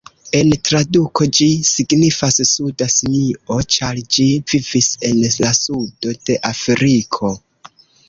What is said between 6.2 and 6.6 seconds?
de